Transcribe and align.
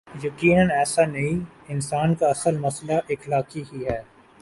یقینا 0.23 0.73
ایسا 0.73 1.05
نہیں 1.05 1.39
انسان 1.67 2.15
کا 2.15 2.27
اصل 2.27 2.57
مسئلہ 2.57 2.93
اخلاقی 3.09 3.63
ہی 3.73 3.85
ہے۔ 3.85 4.01